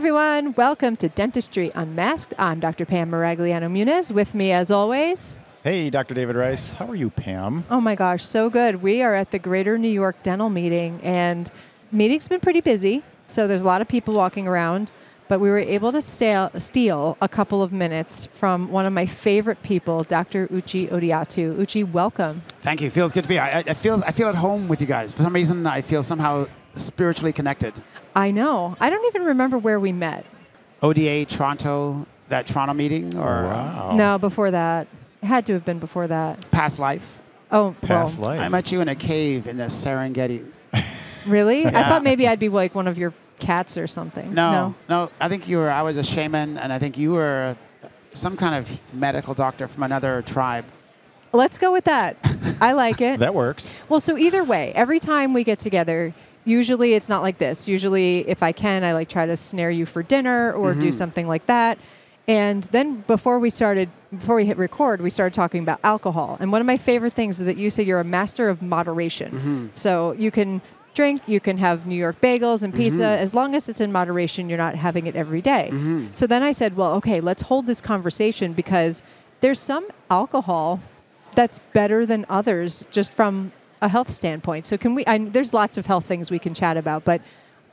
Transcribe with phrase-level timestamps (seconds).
[0.00, 0.54] everyone.
[0.54, 2.32] Welcome to Dentistry Unmasked.
[2.38, 2.86] I'm Dr.
[2.86, 4.10] Pam Maragliano Muniz.
[4.10, 6.14] With me, as always, Hey, Dr.
[6.14, 6.72] David Rice.
[6.72, 7.62] How are you, Pam?
[7.68, 8.80] oh my gosh, so good.
[8.80, 11.50] We are at the Greater New York Dental Meeting, and
[11.92, 13.02] meeting's been pretty busy.
[13.26, 14.90] So there's a lot of people walking around,
[15.28, 19.04] but we were able to steal, steal a couple of minutes from one of my
[19.04, 20.48] favorite people, Dr.
[20.48, 21.58] Uche Odiatu.
[21.58, 22.40] Uche, welcome.
[22.62, 22.88] Thank you.
[22.88, 23.34] Feels good to be.
[23.34, 23.42] here.
[23.42, 25.12] I, I feel I feel at home with you guys.
[25.12, 27.74] For some reason, I feel somehow spiritually connected.
[28.14, 28.76] I know.
[28.80, 30.24] I don't even remember where we met.
[30.82, 33.92] ODA Toronto, that Toronto meeting, or uh, Wow.
[33.96, 34.86] No, before that.
[35.22, 36.50] It had to have been before that.
[36.50, 37.20] past life.
[37.52, 38.40] Oh, Past well, life.
[38.40, 40.56] I met you in a cave in the Serengeti.
[41.26, 41.66] Really?
[41.66, 44.32] I thought maybe I'd be like one of your cats or something.
[44.32, 45.70] No, no, I think you were.
[45.70, 47.56] I was a shaman, and I think you were
[48.12, 50.64] some kind of medical doctor from another tribe.
[51.34, 52.16] Let's go with that.
[52.62, 53.18] I like it.
[53.20, 53.74] That works.
[53.90, 57.68] well, so either way, every time we get together, usually it's not like this.
[57.68, 60.90] Usually, if I can, I like try to snare you for dinner or do mm-hmm.
[60.90, 61.78] something like that.
[62.28, 66.36] And then before we started, before we hit record, we started talking about alcohol.
[66.38, 69.32] And one of my favorite things is that you say you're a master of moderation.
[69.32, 69.66] Mm-hmm.
[69.74, 70.62] So you can
[70.94, 73.02] drink, you can have New York bagels and pizza.
[73.02, 73.22] Mm-hmm.
[73.22, 75.70] As long as it's in moderation, you're not having it every day.
[76.14, 79.02] So then I said, well, okay, let's hold this conversation because
[79.40, 80.80] there's some alcohol
[81.34, 84.66] that's better than others just from a health standpoint.
[84.66, 85.04] So can we?
[85.06, 87.20] I, there's lots of health things we can chat about, but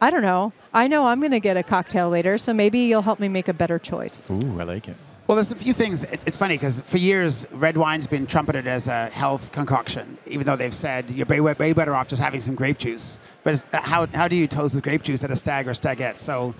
[0.02, 0.54] I don't know.
[0.74, 3.48] I know I'm going to get a cocktail later, so maybe you'll help me make
[3.48, 4.30] a better choice.
[4.30, 4.96] Ooh, I like it.
[5.28, 6.04] Well, there's a few things.
[6.04, 10.56] It's funny because for years, red wine's been trumpeted as a health concoction, even though
[10.56, 13.20] they've said you're way, way better off just having some grape juice.
[13.44, 16.22] But uh, how, how do you toast with grape juice at a stag or stagette?
[16.22, 16.56] So,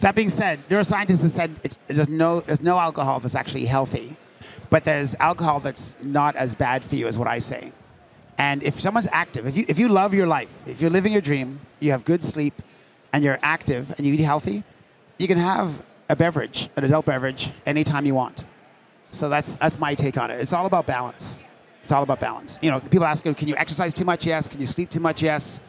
[0.00, 4.16] that being said, neuroscientists have said it's, there's, no, there's no alcohol that's actually healthy,
[4.68, 7.72] but there's alcohol that's not as bad for you, is what I say.
[8.40, 11.20] And if someone's active, if you, if you love your life, if you're living your
[11.20, 12.54] dream, you have good sleep,
[13.12, 14.64] and you're active and you eat healthy,
[15.18, 18.44] you can have a beverage, an adult beverage, anytime you want.
[19.10, 20.40] So that's that's my take on it.
[20.40, 21.44] It's all about balance.
[21.82, 22.58] It's all about balance.
[22.62, 24.24] You know, people ask, you, can you exercise too much?
[24.24, 24.48] Yes.
[24.48, 25.22] Can you sleep too much?
[25.22, 25.60] Yes.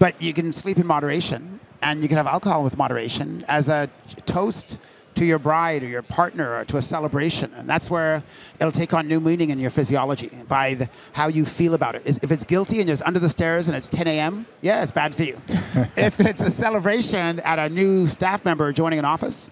[0.00, 3.88] But you can sleep in moderation, and you can have alcohol with moderation as a
[4.26, 4.78] toast
[5.14, 7.52] to your bride or your partner or to a celebration.
[7.54, 8.22] And that's where
[8.60, 12.02] it'll take on new meaning in your physiology by the, how you feel about it.
[12.22, 15.14] If it's guilty and it's under the stairs and it's 10 a.m., yeah, it's bad
[15.14, 15.36] for you.
[15.96, 19.50] if it's a celebration at a new staff member joining an office,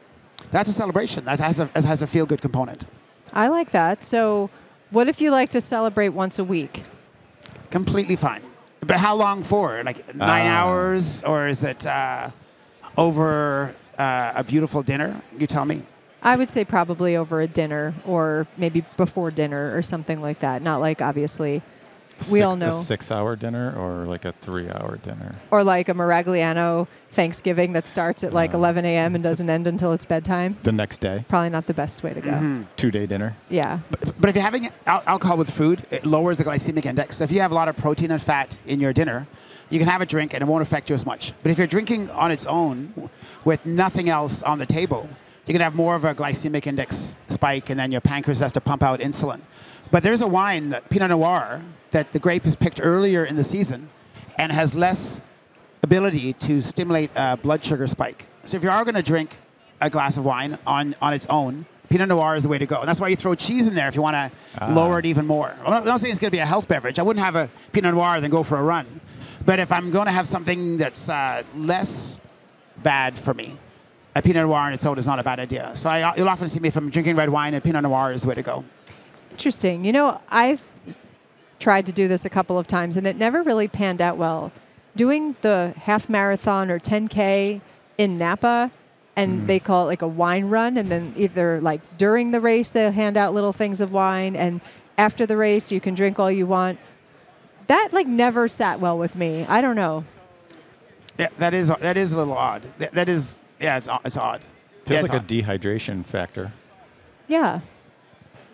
[0.53, 1.25] that's a celebration.
[1.25, 2.85] That has a, has a feel good component.
[3.33, 4.05] I like that.
[4.05, 4.49] So,
[4.91, 6.83] what if you like to celebrate once a week?
[7.71, 8.43] Completely fine.
[8.81, 9.83] But how long for?
[9.83, 10.61] Like nine Ah.
[10.61, 11.25] hours?
[11.25, 12.31] Or is it uh,
[12.97, 15.21] over uh, a beautiful dinner?
[15.39, 15.83] You tell me.
[16.23, 20.61] I would say probably over a dinner or maybe before dinner or something like that.
[20.63, 21.63] Not like obviously,
[22.33, 22.69] we all know.
[22.69, 25.37] A six hour dinner or like a three hour dinner?
[25.51, 29.15] or like a Maragliano Thanksgiving that starts at like 11 a.m.
[29.15, 30.57] and doesn't end until it's bedtime.
[30.65, 31.25] The next day?
[31.29, 32.31] Probably not the best way to go.
[32.31, 32.63] Mm-hmm.
[32.77, 33.37] Two day dinner?
[33.49, 33.81] Yeah.
[34.19, 37.19] But if you're having al- alcohol with food, it lowers the glycemic index.
[37.19, 39.27] So if you have a lot of protein and fat in your dinner,
[39.71, 41.33] you can have a drink and it won't affect you as much.
[41.43, 43.11] But if you're drinking on its own
[43.45, 45.09] with nothing else on the table,
[45.47, 48.61] you can have more of a glycemic index spike and then your pancreas has to
[48.61, 49.41] pump out insulin.
[49.91, 53.89] But there's a wine, Pinot Noir, that the grape is picked earlier in the season
[54.39, 55.23] and has less
[55.83, 58.27] ability to stimulate a blood sugar spike.
[58.45, 59.37] So if you are going to drink
[59.81, 62.81] a glass of wine on, on its own, Pinot Noir is the way to go.
[62.81, 64.73] And that's why you throw cheese in there if you want to ah.
[64.73, 65.55] lower it even more.
[65.65, 66.99] I'm not, I'm not saying it's going to be a health beverage.
[66.99, 69.01] I wouldn't have a Pinot Noir then go for a run.
[69.47, 72.21] But if I'm going to have something that's uh, less
[72.83, 73.55] bad for me,
[74.17, 75.75] a Pinot Noir on its own is not a bad idea.
[75.77, 78.23] So I, you'll often see me if I'm drinking red wine, a Pinot Noir is
[78.23, 78.65] the way to go.
[79.31, 79.85] Interesting.
[79.85, 80.67] You know, I've
[81.61, 84.51] tried to do this a couple of times and it never really panned out well.
[84.97, 87.61] Doing the half marathon or 10K
[87.99, 88.71] in Napa,
[89.15, 92.71] and they call it like a wine run, and then either like during the race,
[92.71, 94.61] they'll hand out little things of wine, and
[94.99, 96.79] after the race, you can drink all you want.
[97.69, 99.45] That like never sat well with me.
[99.49, 100.05] I don't know.
[101.19, 102.63] Yeah, that is that is a little odd.
[102.79, 104.43] That, that is yeah, it's it's odd.
[104.85, 106.53] Feels Yeah, it's like a dehydration factor.
[107.27, 107.61] Yeah.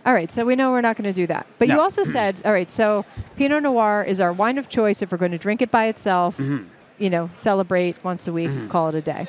[0.04, 1.46] All right, so we know we're not going to do that.
[1.58, 3.04] But you also said, all right, so
[3.36, 6.38] Pinot Noir is our wine of choice if we're going to drink it by itself,
[6.38, 6.64] Mm-hmm.
[6.98, 9.28] you know, celebrate once a week, call it a day.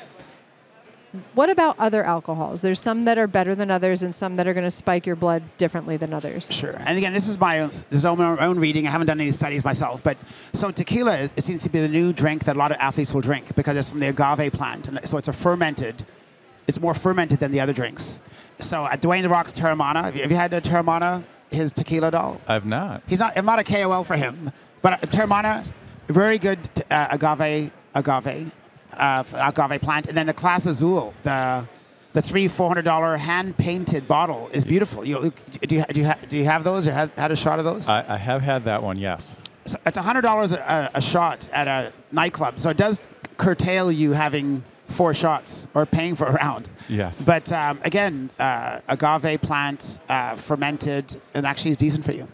[1.36, 2.62] What about other alcohols?
[2.62, 5.16] There's some that are better than others and some that are going to spike your
[5.16, 6.52] blood differently than others.
[6.52, 6.76] Sure.
[6.80, 8.88] And again, this is my own, this is my own reading.
[8.88, 10.18] I haven't done any studies myself, but
[10.54, 13.14] so tequila is, it seems to be the new drink that a lot of athletes
[13.14, 16.04] will drink because it's from the agave plant, and so it's a fermented.
[16.68, 18.20] It's more fermented than the other drinks.
[18.60, 21.24] So at Dwayne the Rock's Teremana, have you, have you had a Teremana?
[21.52, 22.42] His tequila doll.
[22.48, 23.04] I've not.
[23.06, 23.38] He's not.
[23.38, 24.50] I'm not a KOL for him,
[24.82, 25.64] but uh, Teremana,
[26.08, 26.58] very good
[26.90, 28.52] uh, agave agave.
[28.98, 31.68] Uh, agave plant, and then the Clase Azul, the
[32.14, 35.04] the three four hundred dollar hand painted bottle is beautiful.
[35.06, 35.32] You,
[35.68, 37.66] do you do you, ha- do you have those or have had a shot of
[37.66, 37.90] those?
[37.90, 39.40] I, I have had that one, yes.
[39.66, 43.08] So it's hundred dollars a, a shot at a nightclub, so it does
[43.38, 46.70] curtail you having four shots or paying for a round.
[46.88, 47.26] Yes.
[47.26, 52.28] But um, again, uh, agave plant uh, fermented and actually is decent for you.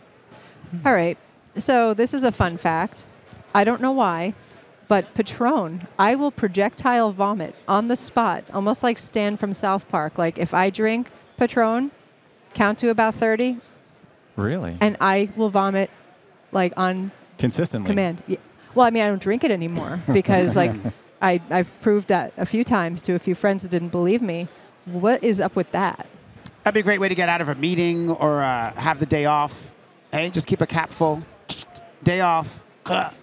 [0.85, 1.17] All right.
[1.57, 3.05] So this is a fun fact.
[3.55, 4.33] I don't know why,
[4.89, 10.17] but Patron, I will projectile vomit on the spot, almost like Stan from South Park.
[10.17, 11.91] Like if I drink Patron,
[12.53, 13.59] count to about 30,
[14.35, 14.77] Really?
[14.81, 15.89] and I will vomit
[16.51, 17.87] like on Consistently.
[17.87, 18.21] command.
[18.27, 18.37] Yeah.
[18.75, 20.71] Well, I mean, I don't drink it anymore because like
[21.21, 24.47] I, I've proved that a few times to a few friends that didn't believe me.
[24.85, 26.07] What is up with that?
[26.63, 29.05] That'd be a great way to get out of a meeting or uh, have the
[29.05, 29.73] day off.
[30.11, 31.21] Hey, just keep a cap full.
[32.03, 32.63] Day off.
[32.87, 33.13] Ugh.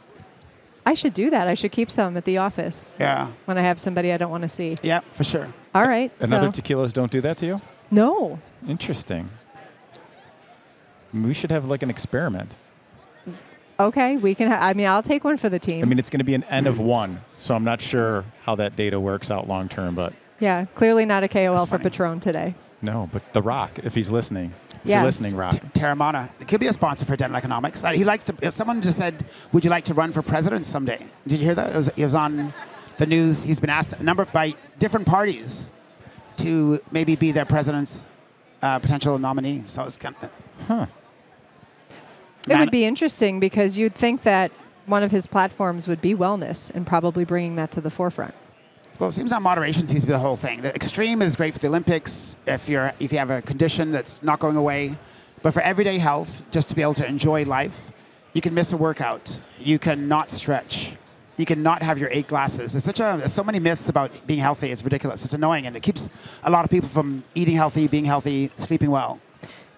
[0.86, 1.48] I should do that.
[1.48, 3.26] I should keep some at the office Yeah.
[3.44, 4.76] when I have somebody I don't want to see.
[4.82, 5.48] Yeah, for sure.
[5.74, 6.12] All right.
[6.20, 7.60] And other tequilas don't do that to you?
[7.90, 8.38] no.
[8.68, 9.28] Interesting.
[11.14, 12.56] We should have like an experiment.
[13.78, 14.50] Okay, we can.
[14.50, 15.82] Ha- I mean, I'll take one for the team.
[15.82, 18.54] I mean, it's going to be an N of one, so I'm not sure how
[18.56, 21.82] that data works out long term, but yeah, clearly not a KOL for funny.
[21.84, 22.54] Patron today.
[22.82, 23.08] no.
[23.12, 24.96] But The Rock, if he's listening, if Yes.
[24.96, 25.52] you're listening, Rock.
[25.52, 26.30] T- Teremana.
[26.40, 27.84] It could be a sponsor for Dental Economics.
[27.84, 28.34] Uh, he likes to.
[28.42, 31.54] If someone just said, "Would you like to run for president someday?" Did you hear
[31.54, 31.70] that?
[31.74, 32.52] It was, it was on
[32.98, 33.42] the news.
[33.44, 35.72] He's been asked a number by different parties
[36.38, 38.02] to maybe be their president's
[38.62, 39.62] uh, potential nominee.
[39.66, 40.36] So it's kind of.
[40.66, 40.86] Huh.
[42.42, 44.52] It Man- would be interesting because you'd think that
[44.86, 48.34] one of his platforms would be wellness and probably bringing that to the forefront.
[48.98, 50.62] Well, it seems that moderation seems to be the whole thing.
[50.62, 54.22] The extreme is great for the Olympics if you're if you have a condition that's
[54.22, 54.96] not going away,
[55.42, 57.92] but for everyday health, just to be able to enjoy life,
[58.32, 60.94] you can miss a workout, you can not stretch,
[61.36, 62.72] you can not have your eight glasses.
[62.72, 64.70] There's such a there's so many myths about being healthy.
[64.70, 65.26] It's ridiculous.
[65.26, 66.08] It's annoying, and it keeps
[66.42, 69.20] a lot of people from eating healthy, being healthy, sleeping well.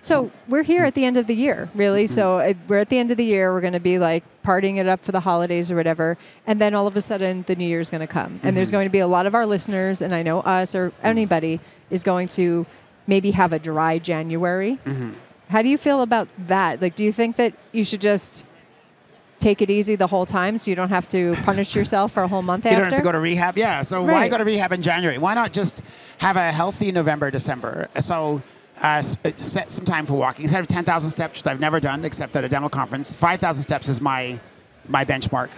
[0.00, 2.06] So we're here at the end of the year, really.
[2.06, 2.50] So mm-hmm.
[2.50, 3.53] it, we're at the end of the year.
[3.53, 6.17] We're going to be like partying it up for the holidays or whatever,
[6.47, 8.77] and then all of a sudden the new year's going to come, and there's mm-hmm.
[8.77, 11.61] going to be a lot of our listeners, and I know us or anybody
[11.91, 12.65] is going to
[13.06, 14.79] maybe have a dry January.
[14.85, 15.12] Mm-hmm.
[15.49, 16.81] How do you feel about that?
[16.81, 18.45] Like, do you think that you should just
[19.39, 22.29] take it easy the whole time so you don't have to punish yourself for a
[22.29, 22.83] whole month You after?
[22.83, 23.56] don't have to go to rehab.
[23.56, 23.83] Yeah.
[23.83, 25.17] So why go to rehab in January?
[25.19, 25.83] Why not just
[26.19, 27.89] have a healthy November, December?
[28.00, 28.43] So
[28.83, 30.45] uh, uh, set some time for walking.
[30.45, 33.89] Instead of 10,000 steps, which I've never done except at a dental conference, 5,000 steps
[33.89, 34.41] is my
[34.89, 35.51] my benchmark.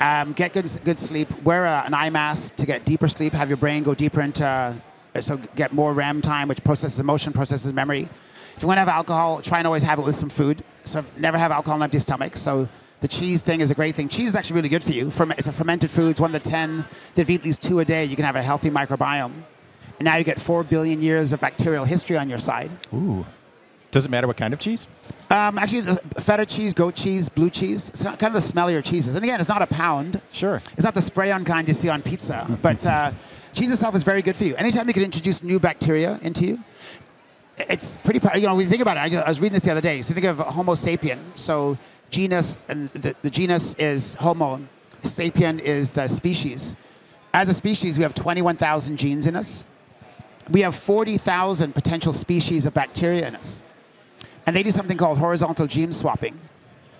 [0.00, 1.30] Um, get good, good sleep.
[1.42, 3.32] Wear a, an eye mask to get deeper sleep.
[3.34, 7.32] Have your brain go deeper into, uh, so get more REM time, which processes emotion,
[7.32, 8.08] processes memory.
[8.56, 10.64] If you want to have alcohol, try and always have it with some food.
[10.84, 12.36] So never have alcohol on an empty stomach.
[12.36, 12.68] So
[13.00, 14.08] the cheese thing is a great thing.
[14.08, 15.12] Cheese is actually really good for you.
[15.38, 16.10] It's a fermented food.
[16.10, 16.84] It's one of the 10
[17.14, 19.32] that if you eat at least two a day, you can have a healthy microbiome.
[20.02, 22.72] And now you get four billion years of bacterial history on your side.
[22.92, 23.24] Ooh.
[23.92, 24.88] Does it matter what kind of cheese?
[25.30, 29.14] Um, actually, the feta cheese, goat cheese, blue cheese, it's kind of the smellier cheeses.
[29.14, 30.20] And again, it's not a pound.
[30.32, 30.56] Sure.
[30.56, 33.12] It's not the spray-on kind you see on pizza, but uh,
[33.54, 34.56] cheese itself is very good for you.
[34.56, 36.64] Anytime you can introduce new bacteria into you,
[37.58, 38.18] it's pretty.
[38.40, 40.02] You know, when you think about it, I, was reading this the other day.
[40.02, 41.20] So you think of Homo sapien.
[41.36, 41.78] So
[42.10, 44.66] genus, and the, the genus is Homo.
[45.04, 46.74] Sapien is the species.
[47.32, 49.68] As a species, we have 21,000 genes in us.
[50.52, 53.64] We have 40,000 potential species of bacteria in us,
[54.46, 56.38] and they do something called horizontal gene swapping.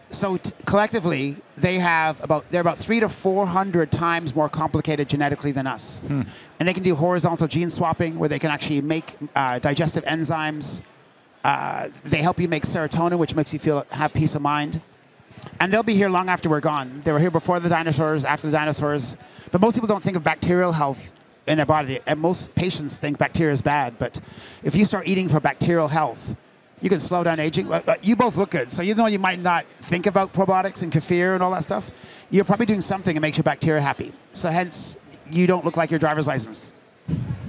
[0.08, 5.08] So t- collectively, they have about they're about three to four hundred times more complicated
[5.08, 6.02] genetically than us,
[6.58, 10.82] and they can do horizontal gene swapping, where they can actually make uh, digestive enzymes.
[11.44, 14.80] Uh, they help you make serotonin, which makes you feel have peace of mind.
[15.60, 17.02] And they'll be here long after we're gone.
[17.04, 19.16] They were here before the dinosaurs, after the dinosaurs.
[19.50, 21.12] But most people don't think of bacterial health
[21.46, 21.98] in their body.
[22.06, 23.98] And most patients think bacteria is bad.
[23.98, 24.20] But
[24.62, 26.36] if you start eating for bacterial health,
[26.80, 27.66] you can slow down aging.
[27.68, 28.72] But- uh, but You both look good.
[28.72, 31.90] So even though you might not think about probiotics and kefir and all that stuff,
[32.30, 34.12] you're probably doing something that makes your bacteria happy.
[34.32, 34.98] So hence,
[35.30, 36.72] you don't look like your driver's license.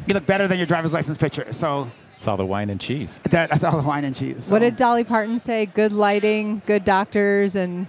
[0.08, 1.52] You look better than your driver's license picture.
[1.54, 3.20] So It's all the wine and cheese.
[3.30, 4.52] that, that's all the wine and cheese.
[4.52, 5.66] What did Dolly Parton say?
[5.66, 7.88] Good lighting, good doctors, and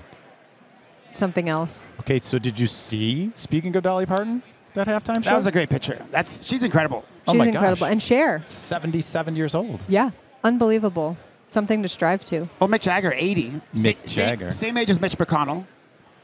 [1.13, 1.87] something else.
[2.01, 4.43] Okay, so did you see, speaking of Dolly Parton,
[4.75, 5.31] that halftime show?
[5.31, 6.05] That was a great picture.
[6.11, 7.05] That's she's incredible.
[7.27, 7.77] Oh She's my incredible.
[7.87, 7.93] gosh.
[7.93, 8.43] And Cher.
[8.47, 9.83] 77 years old.
[9.89, 10.11] Yeah.
[10.43, 11.17] Unbelievable.
[11.49, 12.49] Something to strive to.
[12.61, 13.51] Oh, Mick Jagger, 80.
[13.75, 14.51] Mick Sa- Jagger.
[14.51, 15.65] Same, age as Mitch McConnell,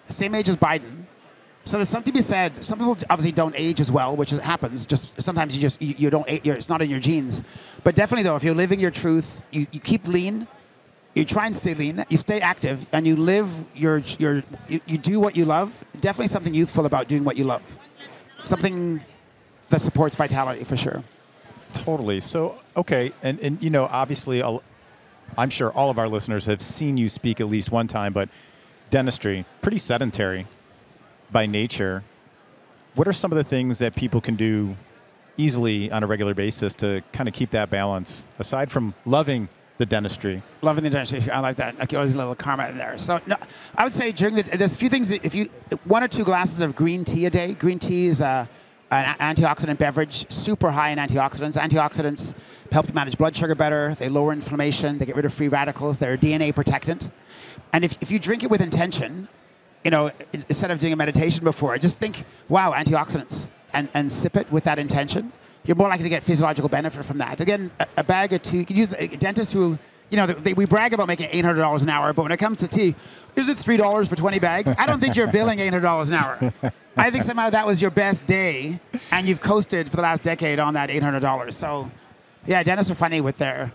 [0.05, 1.05] same age as Biden.
[1.65, 2.57] So there's something to be said.
[2.57, 4.87] Some people obviously don't age as well, which happens.
[4.87, 6.29] Just sometimes you just you, you don't.
[6.29, 7.43] a- You're, it's not in your genes.
[7.85, 10.49] But definitely though, if you're living your truth, you, you keep lean.
[11.15, 12.05] You try and stay lean.
[12.09, 14.43] You stay active, and you live your your.
[14.69, 15.85] You, you do what you love.
[16.01, 17.63] Definitely something youthful about doing what you love.
[18.45, 19.01] Something
[19.69, 21.03] that supports vitality for sure.
[21.73, 22.21] Totally.
[22.21, 24.63] So, okay, and and you know, obviously, I'll-
[25.39, 28.29] I'm sure all of our listeners have seen you speak at least one time, but
[28.91, 30.47] dentistry pretty sedentary
[31.31, 32.03] by nature.
[32.97, 34.77] What are some of the things that people can do
[35.37, 39.49] easily on a regular basis to kind of keep that balance aside from loving
[39.81, 40.43] the dentistry?
[40.61, 41.33] Loving the dentistry.
[41.33, 41.79] I like that.
[41.79, 42.99] Like always a little karma in there.
[42.99, 43.37] So no,
[43.77, 45.47] I would say during the there's a few things that if you
[45.85, 47.55] one or two glasses of green tea a day.
[47.55, 48.49] Green tea is a,
[48.91, 51.59] an antioxidant beverage, super high in antioxidants.
[51.59, 52.35] Antioxidants
[52.71, 53.95] help you manage blood sugar better.
[53.95, 54.99] They lower inflammation.
[54.99, 55.99] They get rid of free radicals.
[55.99, 57.11] They're a DNA protectant.
[57.73, 59.29] And if, if you drink it with intention,
[59.83, 64.37] you know, instead of doing a meditation before, just think, wow, antioxidants, and, and sip
[64.37, 65.33] it with that intention.
[65.65, 67.41] You're more likely to get physiological benefit from that.
[67.41, 69.79] Again, a, a bag of tea, you can use a dentist who,
[70.11, 72.69] you know, they, we brag about making $800 an hour, but when it comes to
[72.69, 72.95] tea,
[73.37, 74.75] is it $3 for 20 bags?
[74.79, 76.73] I don't think you're billing $800 an hour.
[76.97, 78.81] I think somehow that was your best day,
[79.13, 81.53] and you've coasted for the last decade on that $800.
[81.53, 81.91] So,
[82.47, 83.73] yeah, dentists are funny with their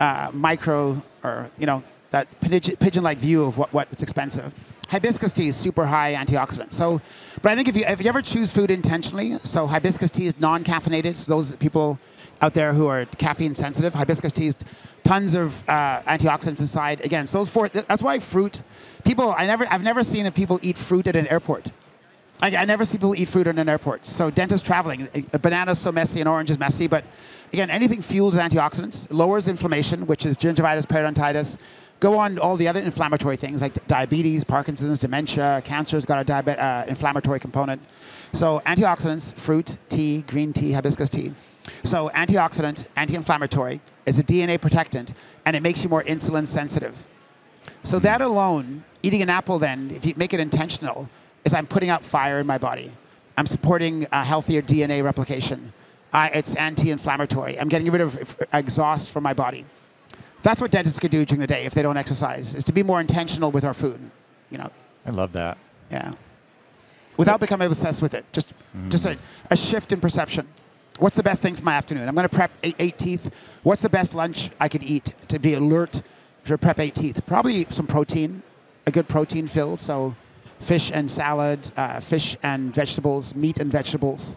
[0.00, 4.54] uh, micro or you know that pigeon- pigeon-like view of what, what's expensive.
[4.88, 6.72] Hibiscus tea is super high antioxidant.
[6.72, 7.00] So,
[7.42, 10.38] but I think if you if you ever choose food intentionally, so hibiscus tea is
[10.38, 11.16] non-caffeinated.
[11.16, 11.98] So those people
[12.42, 14.56] out there who are caffeine sensitive, hibiscus tea is
[15.04, 17.04] tons of uh, antioxidants inside.
[17.04, 17.68] Again, so those four.
[17.68, 18.62] That's why fruit.
[19.04, 21.70] People, I never, I've never seen if people eat fruit at an airport.
[22.42, 24.06] I, I never see people eat fruit in an airport.
[24.06, 26.86] So dentists traveling, a, a banana's so messy, an orange is messy.
[26.86, 27.04] But
[27.52, 31.58] again, anything fueled with antioxidants lowers inflammation, which is gingivitis, periodontitis.
[32.00, 36.58] Go on all the other inflammatory things like diabetes, Parkinson's, dementia, cancer's got a diabe-
[36.58, 37.82] uh, inflammatory component.
[38.32, 41.34] So antioxidants, fruit, tea, green tea, hibiscus tea.
[41.84, 45.12] So antioxidant, anti-inflammatory, is a DNA protectant,
[45.44, 47.06] and it makes you more insulin sensitive.
[47.82, 51.10] So that alone, eating an apple then, if you make it intentional,
[51.44, 52.90] is I'm putting out fire in my body.
[53.36, 55.72] I'm supporting a healthier DNA replication.
[56.12, 57.60] I, it's anti-inflammatory.
[57.60, 59.64] I'm getting rid of exhaust from my body.
[60.42, 62.82] That's what dentists could do during the day if they don't exercise, is to be
[62.82, 64.00] more intentional with our food.
[64.50, 64.70] You know,
[65.06, 65.58] I love that.
[65.90, 66.12] yeah.
[67.16, 68.24] Without becoming obsessed with it.
[68.32, 68.54] Just,
[68.88, 69.18] just a,
[69.50, 70.48] a shift in perception.
[70.98, 72.08] What's the best thing for my afternoon?
[72.08, 73.34] I'm going to prep eight, eight teeth.
[73.62, 76.00] What's the best lunch I could eat to be alert
[76.46, 77.20] to prep eight teeth?
[77.26, 78.42] Probably some protein,
[78.86, 79.76] a good protein fill.
[79.76, 80.16] So
[80.60, 84.36] fish and salad, uh, fish and vegetables, meat and vegetables.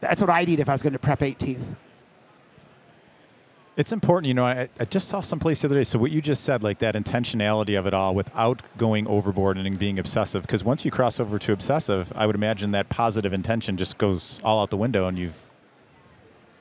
[0.00, 1.76] That's what I'd eat if I was going to prep eight teeth.
[3.76, 4.44] It's important, you know.
[4.44, 5.84] I, I just saw someplace the other day.
[5.84, 9.78] So what you just said, like that intentionality of it all, without going overboard and
[9.78, 10.42] being obsessive.
[10.42, 14.40] Because once you cross over to obsessive, I would imagine that positive intention just goes
[14.42, 15.40] all out the window, and you've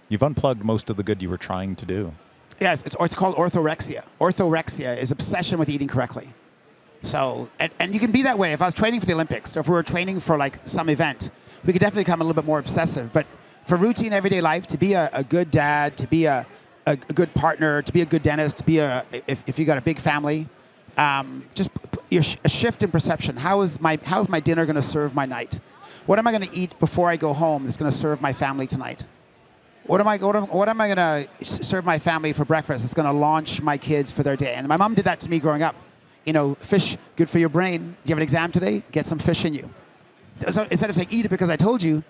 [0.07, 2.13] you've unplugged most of the good you were trying to do.
[2.61, 4.05] Yes, it's, it's called orthorexia.
[4.19, 6.27] Orthorexia is obsession with eating correctly.
[7.01, 8.51] So, and, and you can be that way.
[8.51, 10.89] If I was training for the Olympics, or if we were training for like some
[10.89, 11.31] event,
[11.65, 13.13] we could definitely become a little bit more obsessive.
[13.13, 13.25] But
[13.65, 16.45] for routine everyday life, to be a, a good dad, to be a,
[16.89, 19.77] a, good partner, to be a good dentist, to be a, if, if you got
[19.77, 20.47] a big family,
[20.97, 21.71] um, just
[22.11, 23.37] a shift in perception.
[23.37, 25.59] How is my, how is my dinner going to serve my night?
[26.05, 28.33] What am I going to eat before I go home that's going to serve my
[28.33, 29.05] family tonight?
[29.83, 30.17] What am I?
[30.17, 32.83] What am, what am I going to serve my family for breakfast?
[32.83, 34.53] It's going to launch my kids for their day.
[34.55, 35.75] And my mom did that to me growing up.
[36.25, 37.95] You know, fish good for your brain.
[38.05, 38.83] You have an exam today.
[38.91, 39.69] Get some fish in you.
[40.49, 42.03] So instead of saying eat it because I told you,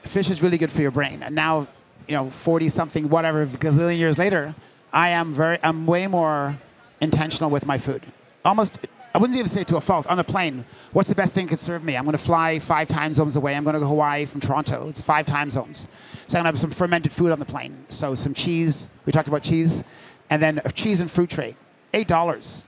[0.00, 1.22] fish is really good for your brain.
[1.22, 1.68] And now,
[2.08, 4.54] you know, forty something, whatever, gazillion years later,
[4.92, 5.58] I am very.
[5.62, 6.58] I'm way more
[7.00, 8.02] intentional with my food.
[8.44, 8.86] Almost.
[9.14, 10.06] I wouldn't even say to a fault.
[10.06, 11.96] On a plane, what's the best thing could serve me?
[11.96, 13.56] I'm going to fly five time zones away.
[13.56, 14.88] I'm going to go Hawaii from Toronto.
[14.88, 15.88] It's five time zones.
[16.26, 17.74] So I'm going to have some fermented food on the plane.
[17.88, 18.90] So some cheese.
[19.06, 19.82] We talked about cheese.
[20.30, 21.56] And then a cheese and fruit tray.
[21.94, 22.66] $8.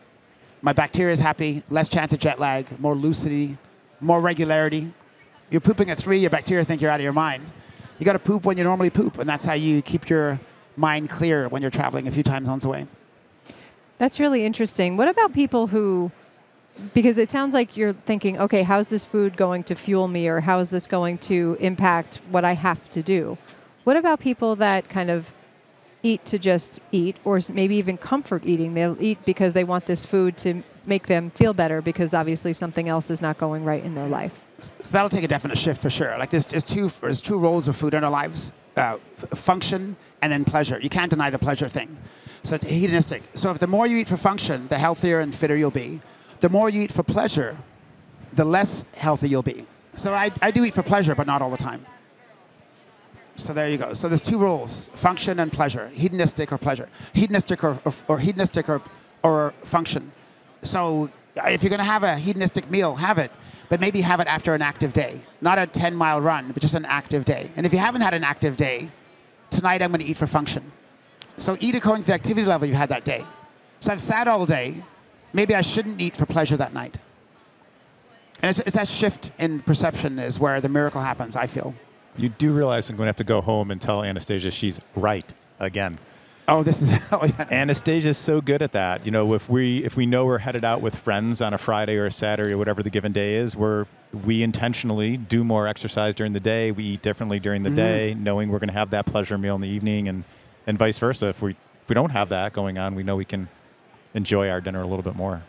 [0.62, 1.62] My bacteria is happy.
[1.68, 2.80] Less chance of jet lag.
[2.80, 3.58] More lucidity.
[4.00, 4.90] More regularity.
[5.50, 6.18] You're pooping at three.
[6.18, 7.44] Your bacteria think you're out of your mind.
[8.00, 9.18] You got to poop when you normally poop.
[9.18, 10.40] And that's how you keep your
[10.76, 12.86] mind clear when you're traveling a few time zones away.
[13.98, 14.96] That's really interesting.
[14.96, 16.10] What about people who,
[16.94, 20.40] because it sounds like you're thinking, okay, how's this food going to fuel me or
[20.40, 23.36] how is this going to impact what I have to do?
[23.84, 25.34] What about people that kind of
[26.02, 28.72] eat to just eat or maybe even comfort eating?
[28.72, 32.88] They'll eat because they want this food to make them feel better because obviously something
[32.88, 34.42] else is not going right in their life.
[34.60, 36.16] So that'll take a definite shift for sure.
[36.18, 38.96] Like there's, there's two there's two roles of food in our lives: uh,
[39.34, 40.78] function and then pleasure.
[40.80, 41.96] You can't deny the pleasure thing.
[42.42, 43.22] So it's hedonistic.
[43.34, 46.00] So if the more you eat for function, the healthier and fitter you'll be.
[46.40, 47.56] The more you eat for pleasure,
[48.32, 49.66] the less healthy you'll be.
[49.94, 51.84] So I, I do eat for pleasure, but not all the time.
[53.36, 53.92] So there you go.
[53.94, 58.68] So there's two rules: function and pleasure, hedonistic or pleasure, hedonistic or, or, or hedonistic
[58.68, 58.82] or,
[59.22, 60.12] or function.
[60.62, 63.30] So if you're going to have a hedonistic meal, have it.
[63.70, 65.20] But maybe have it after an active day.
[65.40, 67.50] Not a 10 mile run, but just an active day.
[67.56, 68.90] And if you haven't had an active day,
[69.48, 70.70] tonight I'm going to eat for function.
[71.38, 73.24] So eat according to the activity level you had that day.
[73.78, 74.82] So I've sat all day.
[75.32, 76.98] Maybe I shouldn't eat for pleasure that night.
[78.42, 81.72] And it's, it's that shift in perception is where the miracle happens, I feel.
[82.16, 85.32] You do realize I'm going to have to go home and tell Anastasia she's right
[85.60, 85.94] again.
[86.50, 86.90] Oh, this is.
[87.12, 87.48] Oh, yeah.
[87.50, 89.04] Anastasia's so good at that.
[89.04, 91.96] You know, if we if we know we're headed out with friends on a Friday
[91.96, 96.14] or a Saturday or whatever the given day is, we're we intentionally do more exercise
[96.14, 96.70] during the day.
[96.70, 97.76] We eat differently during the mm-hmm.
[97.76, 100.24] day, knowing we're going to have that pleasure meal in the evening, and
[100.66, 101.28] and vice versa.
[101.28, 103.48] If we if we don't have that going on, we know we can
[104.14, 105.42] enjoy our dinner a little bit more.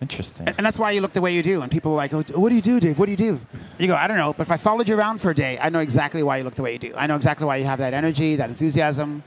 [0.00, 0.46] Interesting.
[0.46, 1.62] And that's why you look the way you do.
[1.62, 2.98] And people are like, oh, what do you do, Dave?
[2.98, 3.40] What do you do?
[3.78, 4.32] You go, I don't know.
[4.32, 6.54] But if I followed you around for a day, I know exactly why you look
[6.54, 6.94] the way you do.
[6.96, 9.24] I know exactly why you have that energy, that enthusiasm.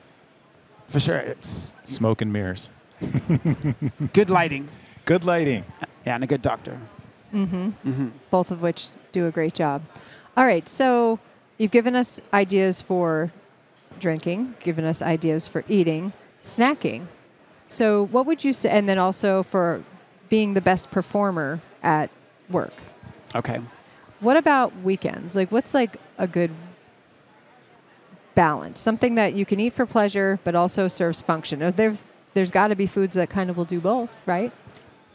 [0.88, 1.18] For sure.
[1.18, 2.70] It's Smoke and mirrors.
[4.14, 4.70] good lighting.
[5.06, 5.66] Good lighting.
[6.06, 6.78] Yeah, and a good doctor.
[7.34, 7.70] Mm-hmm.
[7.90, 8.08] Mm-hmm.
[8.30, 9.84] both of which do a great job.
[10.36, 11.18] All right, so
[11.58, 13.32] you've given us ideas for
[14.00, 16.12] drinking, given us ideas for eating,
[16.44, 17.08] snacking.
[17.70, 19.84] So, what would you say, and then also for
[20.28, 22.10] being the best performer at
[22.50, 22.74] work?
[23.34, 23.62] Okay.
[24.20, 25.36] What about weekends?
[25.36, 26.52] Like, what's like a good
[28.36, 28.80] balance?
[28.80, 31.60] Something that you can eat for pleasure, but also serves function.
[31.76, 34.52] There's there's got to be foods that kind of will do both, right?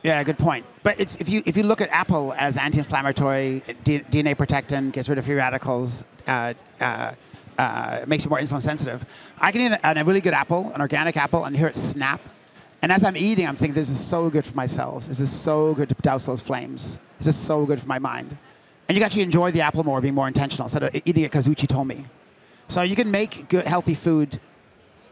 [0.03, 0.67] Yeah, good point.
[0.83, 5.25] But if you if you look at apple as anti-inflammatory, DNA protectant, gets rid of
[5.25, 7.15] free radicals, uh, uh,
[7.59, 9.05] uh, makes you more insulin sensitive.
[9.41, 12.21] I can eat a, a really good apple, an organic apple, and hear it snap.
[12.83, 15.09] And as I'm eating, I'm thinking, this is so good for my cells.
[15.09, 17.01] This is so good to douse those flames.
[17.19, 18.37] This is so good for my mind.
[18.89, 21.49] And you actually enjoy the apple more, being more intentional instead of eating it because
[21.49, 22.05] Uche told me.
[22.69, 24.39] So you can make good, healthy food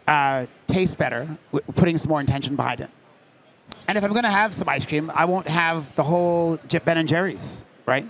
[0.06, 2.90] uh, taste better, w- putting some more intention behind it.
[3.86, 6.98] And if I'm going to have some ice cream, I won't have the whole Ben
[6.98, 8.06] and Jerry's, right?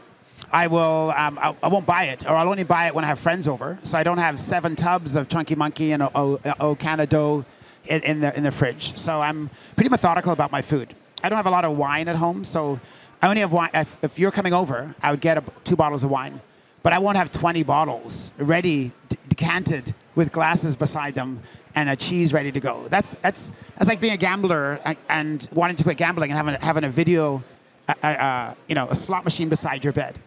[0.53, 1.13] I will.
[1.17, 3.49] Um, I, I won't buy it, or I'll only buy it when I have friends
[3.49, 3.77] over.
[3.83, 7.45] So I don't have seven tubs of Chunky Monkey and O, Canada
[7.87, 8.97] in, in the in the fridge.
[8.97, 10.95] So I'm pretty methodical about my food.
[11.25, 12.79] I don't have a lot of wine at home, so
[13.21, 13.71] I only have wine.
[13.75, 16.41] If, if you're coming over, I would get a, two bottles of wine,
[16.85, 18.93] but I won't have 20 bottles ready,
[19.29, 21.41] decanted with glasses beside them
[21.75, 22.87] and a cheese ready to go.
[22.89, 26.61] That's that's that's like being a gambler and, and wanting to quit gambling and having
[26.61, 27.43] having a video,
[27.89, 30.19] uh, uh, you know, a slot machine beside your bed.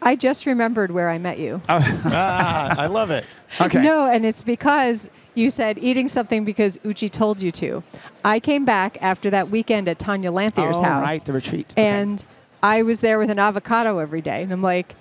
[0.00, 1.60] I just remembered where I met you.
[1.68, 3.26] ah, I love it.
[3.62, 3.82] Okay.
[3.82, 7.82] No, and it's because you said eating something because Uche told you to.
[8.22, 11.08] I came back after that weekend at Tanya Lanthier's oh, house.
[11.08, 11.72] right, the retreat.
[11.72, 11.82] Okay.
[11.82, 12.22] And
[12.62, 14.42] I was there with an avocado every day.
[14.42, 14.94] And I'm like,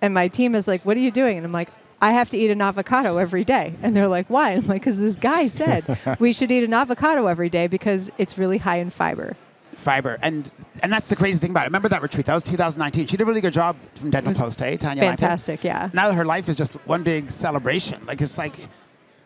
[0.00, 1.36] and my team is like, what are you doing?
[1.36, 1.70] And I'm like,
[2.02, 3.74] I have to eat an avocado every day.
[3.82, 4.52] And they're like, why?
[4.52, 8.38] I'm like, because this guy said we should eat an avocado every day because it's
[8.38, 9.36] really high in fiber.
[9.72, 11.66] fiber, and and that's the crazy thing about it.
[11.66, 12.26] Remember that retreat?
[12.26, 13.06] That was 2019.
[13.06, 14.76] She did a really good job from Dental Post, eh?
[14.76, 15.26] Tanya Lanthier?
[15.28, 15.90] Fantastic, yeah.
[15.92, 18.04] Now her life is just one big celebration.
[18.06, 18.54] Like it's like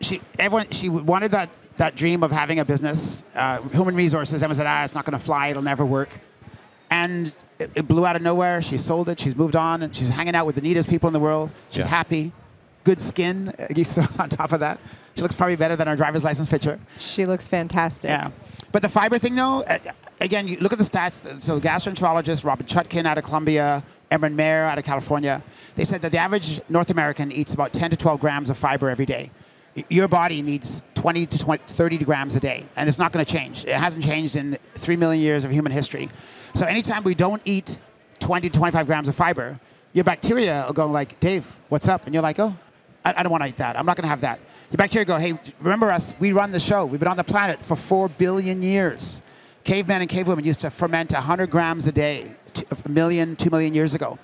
[0.01, 4.41] she everyone she wanted that that dream of having a business, uh, human resources.
[4.43, 5.47] Everyone said, ah, it's not going to fly.
[5.47, 6.09] It'll never work,
[6.89, 7.33] and.
[7.57, 8.61] It, it blew out of nowhere.
[8.61, 9.17] She sold it.
[9.17, 11.53] She's moved on, and she's hanging out with the neatest people in the world.
[11.71, 11.89] She's Yeah.
[11.89, 12.33] happy,
[12.85, 13.49] good skin.
[13.59, 14.79] uh, You saw on top of that,
[15.15, 16.79] she looks probably better than her driver's license picture.
[16.99, 18.09] She looks fantastic.
[18.09, 18.31] Yeah.
[18.71, 19.63] But the fiber thing, though,
[20.21, 21.41] again, you look at the stats.
[21.41, 25.43] So, gastroenterologist Robynne Chutkan out of Columbia, Emeran Mayer out of California,
[25.75, 28.89] they said that the average North American eats about 10 to 12 grams of fiber
[28.89, 29.31] every day.
[29.89, 33.31] Your body needs 20 to 20, 30 grams a day, and it's not going to
[33.31, 33.65] change.
[33.65, 36.09] It hasn't changed in 3 million years of human history.
[36.53, 37.77] So, anytime we don't eat
[38.19, 39.59] 20 to 25 grams of fiber,
[39.93, 42.05] your bacteria will go like, Dave, what's up?
[42.05, 42.53] And you're like, oh,
[43.05, 43.77] I, I don't want to eat that.
[43.77, 44.39] I'm not going to have that.
[44.71, 46.13] Your bacteria go, hey, remember us?
[46.19, 46.85] We run the show.
[46.85, 49.21] We've been on the planet for four billion years.
[49.63, 52.31] Cavemen and cavewomen used to ferment 100 grams a day,
[52.85, 54.19] a million, two million years ago.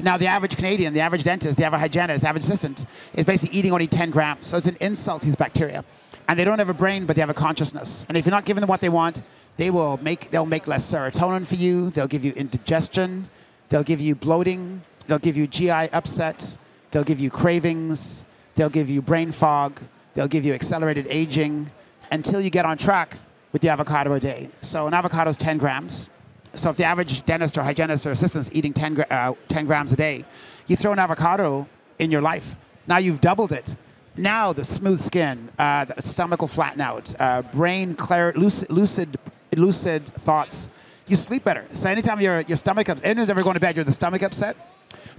[0.00, 3.56] Now, the average Canadian, the average dentist, the average hygienist, the average assistant is basically
[3.56, 4.48] eating only 10 grams.
[4.48, 5.84] So it's an insult to these bacteria.
[6.28, 8.04] And they don't have a brain, but they have a consciousness.
[8.08, 9.22] And if you're not giving them what they want,
[9.56, 11.90] they will make, they'll make less serotonin for you.
[11.90, 13.28] They'll give you indigestion.
[13.68, 14.82] They'll give you bloating.
[15.06, 16.56] They'll give you GI upset.
[16.94, 18.24] They'll give you cravings.
[18.54, 19.80] They'll give you brain fog.
[20.14, 21.68] They'll give you accelerated aging
[22.12, 23.16] until you get on track
[23.50, 24.48] with the avocado a day.
[24.62, 26.08] So an avocado is 10 grams.
[26.52, 29.92] So if the average dentist or hygienist or assistant is eating 10, uh, 10 grams
[29.92, 30.24] a day,
[30.68, 32.54] you throw an avocado in your life.
[32.86, 33.74] Now you've doubled it.
[34.16, 39.18] Now the smooth skin, uh, the stomach will flatten out, uh, brain clear, lucid, lucid,
[39.56, 40.70] lucid thoughts.
[41.08, 41.66] You sleep better.
[41.72, 44.56] So anytime your your stomach, up, anyone's ever going to bed, you're the stomach upset.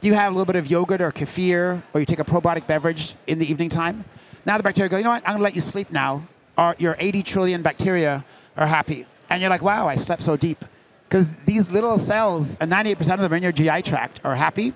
[0.01, 3.15] You have a little bit of yogurt or kefir, or you take a probiotic beverage
[3.27, 4.05] in the evening time.
[4.45, 5.23] Now the bacteria go, you know what?
[5.23, 6.23] I'm going to let you sleep now.
[6.77, 8.23] Your 80 trillion bacteria
[8.58, 10.63] are happy, and you're like, wow, I slept so deep
[11.08, 14.73] Because these little cells, and 98% of them in your GI tract, are happy.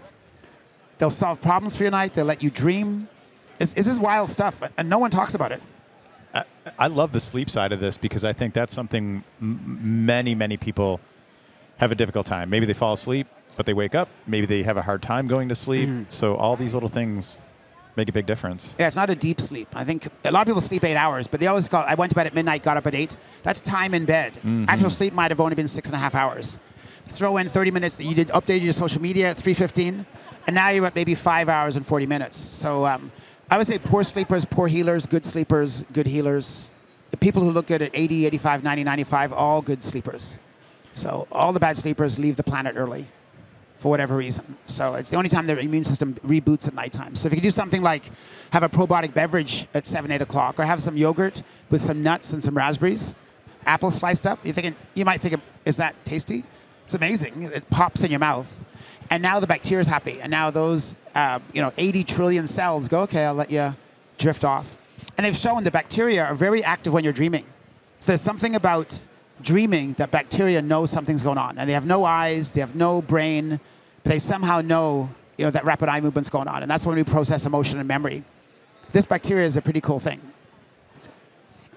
[0.98, 2.14] They'll solve problems for your night.
[2.14, 3.08] They'll let you dream.
[3.58, 5.62] This is wild stuff, and no one talks about it.
[6.78, 10.56] I love the sleep side of this because I think that's something m- many, many
[10.56, 11.00] people
[11.78, 12.50] have a difficult time.
[12.50, 13.28] Maybe they fall asleep,
[13.60, 14.08] but they wake up.
[14.26, 15.90] Maybe they have a hard time going to sleep.
[16.08, 17.38] So all these little things
[17.98, 18.74] make a big difference.
[18.80, 19.68] Yeah, it's not a deep sleep.
[19.76, 21.84] I think a lot of people sleep eight hours, but they always call.
[21.86, 23.18] I went to bed at midnight, got up at eight.
[23.44, 24.40] That's time in bed.
[24.70, 26.62] Actual sleep might have only been six and a half hours.
[27.08, 30.06] Throw in 30 minutes that you did update your social media at 3:15,
[30.48, 32.38] and now you're at maybe five hours and 40 minutes.
[32.38, 33.12] So um,
[33.52, 36.72] I would say poor sleepers, poor healers, good sleepers, good healers.
[37.12, 40.40] The people who look good at 80, 85, 90, 95, all good sleepers.
[40.94, 43.08] So all the bad sleepers leave the planet early
[43.80, 44.58] for whatever reason.
[44.68, 47.16] So it's the only time their immune system reboots at nighttime.
[47.16, 48.04] So if you could do something like
[48.52, 52.34] have a probiotic beverage at 7, 8 o'clock, or have some yogurt with some nuts
[52.34, 53.16] and some raspberries,
[53.66, 56.44] apples sliced up, you thinking you might think, is that tasty?
[56.84, 57.44] It's amazing.
[57.44, 58.66] It pops in your mouth.
[59.12, 60.22] And now the bacteria is happy.
[60.22, 63.76] And now those, uh, you know, 80 trillion cells go, okay, I'll let you
[64.18, 64.78] drift off.
[65.18, 67.46] And they've shown the bacteria are very active when you're dreaming.
[68.00, 69.00] So there's something about
[69.42, 71.58] dreaming that bacteria know something's going on.
[71.58, 73.60] And they have no eyes, they have no brain,
[74.04, 76.62] but they somehow know, you know, that rapid eye movement's going on.
[76.62, 78.24] And that's when we process emotion and memory.
[78.92, 80.20] This bacteria is a pretty cool thing.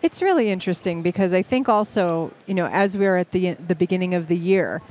[0.03, 4.15] It's really interesting because I think also, you know, as we're at the the beginning
[4.15, 4.83] of the year,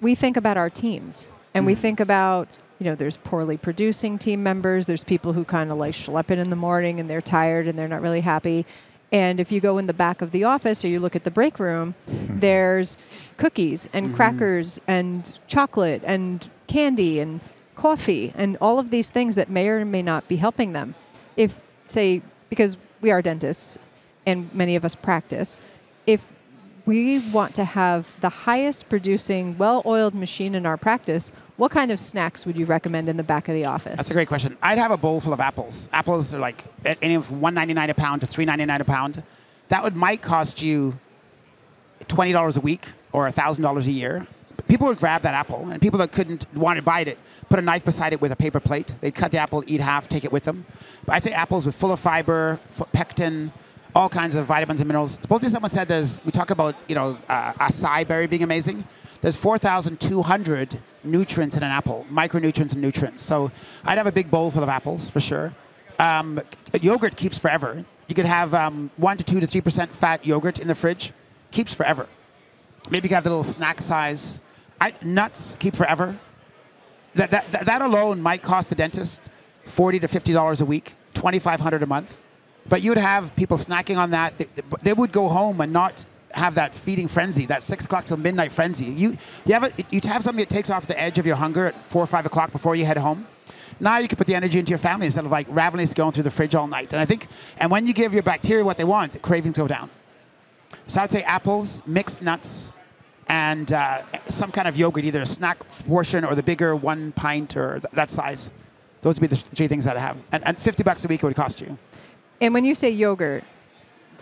[0.00, 1.78] we think about our teams and we mm.
[1.78, 5.94] think about, you know, there's poorly producing team members, there's people who kind of like
[5.94, 8.64] schlep it in the morning and they're tired and they're not really happy.
[9.12, 11.30] And if you go in the back of the office or you look at the
[11.30, 12.38] break room, mm-hmm.
[12.38, 12.96] there's
[13.36, 14.16] cookies and mm-hmm.
[14.16, 17.40] crackers and chocolate and candy and
[17.74, 20.94] coffee and all of these things that may or may not be helping them.
[21.36, 23.78] If, say, because we are dentists
[24.26, 25.60] and many of us practice,
[26.06, 26.32] if
[26.90, 31.92] we want to have the highest producing, well oiled machine in our practice, what kind
[31.92, 33.96] of snacks would you recommend in the back of the office?
[33.96, 34.58] That's a great question.
[34.60, 35.88] I'd have a bowl full of apples.
[35.92, 36.64] Apples are like
[37.00, 39.22] anywhere from one ninety nine a pound to three ninety nine a pound.
[39.68, 40.98] That would might cost you
[42.08, 44.26] twenty dollars a week or thousand dollars a year.
[44.66, 47.62] People would grab that apple, and people that couldn't want to buy it, put a
[47.62, 48.92] knife beside it with a paper plate.
[49.00, 50.66] They'd cut the apple, eat half, take it with them.
[51.06, 52.58] But I'd say apples with full of fiber,
[52.92, 53.52] pectin,
[53.94, 55.18] all kinds of vitamins and minerals.
[55.20, 56.20] Supposedly, someone said there's.
[56.24, 58.84] We talk about you know uh, acai berry being amazing.
[59.20, 63.22] There's 4,200 nutrients in an apple, micronutrients and nutrients.
[63.22, 63.52] So
[63.84, 65.54] I'd have a big bowl full of apples for sure.
[65.98, 66.40] Um,
[66.80, 67.84] yogurt keeps forever.
[68.08, 71.12] You could have um, one to two to three percent fat yogurt in the fridge,
[71.50, 72.08] keeps forever.
[72.90, 74.40] Maybe you could have the little snack size.
[74.80, 76.18] I, nuts keep forever.
[77.14, 79.30] That, that, that, alone might cost the dentist
[79.64, 82.22] forty to fifty dollars a week, twenty five hundred a month.
[82.70, 84.38] But you'd have people snacking on that.
[84.38, 84.46] They,
[84.80, 88.52] they would go home and not have that feeding frenzy, that six o'clock till midnight
[88.52, 88.84] frenzy.
[88.86, 91.66] You you have a, you'd have something that takes off the edge of your hunger
[91.66, 93.26] at four or five o'clock before you head home.
[93.80, 96.22] Now you can put the energy into your family instead of like ravenously going through
[96.22, 96.92] the fridge all night.
[96.92, 97.26] And I think,
[97.58, 99.90] and when you give your bacteria what they want, the cravings go down.
[100.86, 102.72] So I'd say apples, mixed nuts,
[103.28, 107.56] and uh, some kind of yogurt, either a snack portion or the bigger one pint
[107.56, 108.52] or th- that size.
[109.00, 110.18] Those would be the three things that I'd have.
[110.30, 111.78] And, and 50 bucks a week it would cost you.
[112.40, 113.44] And when you say yogurt,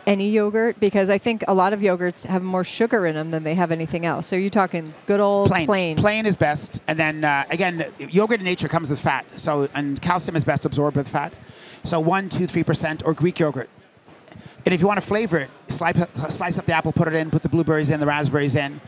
[0.06, 3.44] any yogurt, because I think a lot of yogurts have more sugar in them than
[3.44, 4.26] they have anything else.
[4.26, 5.66] So you're talking good old Plain.
[5.66, 5.96] plain.
[5.96, 6.82] Plain is best.
[6.88, 9.30] And then, uh, again, yogurt in nature comes with fat.
[9.38, 11.34] So, and calcium is best absorbed with fat.
[11.82, 13.68] So, one, two, three percent or Greek yogurt.
[14.64, 15.96] And if you want to flavor it, slice,
[16.28, 18.80] slice up the apple, put it in, put the blueberries in, the raspberries in.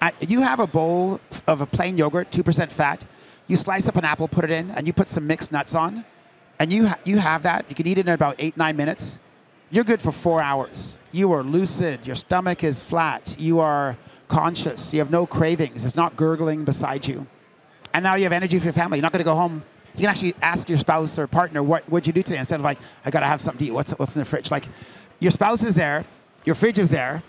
[0.00, 3.04] Uh, you have a bowl of a plain yogurt, 2% fat.
[3.46, 6.04] You slice up an apple, put it in, and you put some mixed nuts on.
[6.58, 7.66] And you, ha- you have that.
[7.68, 9.20] You can eat it in about eight, nine minutes.
[9.70, 10.98] You're good for four hours.
[11.12, 12.06] You are lucid.
[12.06, 13.36] Your stomach is flat.
[13.38, 13.96] You are
[14.28, 14.92] conscious.
[14.92, 15.84] You have no cravings.
[15.84, 17.26] It's not gurgling beside you.
[17.92, 18.98] And now you have energy for your family.
[18.98, 19.64] You're not going to go home.
[19.94, 22.38] You can actually ask your spouse or partner, what what'd you do today?
[22.38, 23.74] Instead of like, I got to have something to eat.
[23.74, 24.50] What's, what's in the fridge?
[24.50, 24.66] Like,
[25.20, 26.04] your spouse is there.
[26.44, 27.22] Your fridge is there.